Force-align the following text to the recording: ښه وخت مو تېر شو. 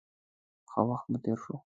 ښه 0.69 0.81
وخت 0.89 1.05
مو 1.11 1.17
تېر 1.23 1.37
شو. 1.43 1.55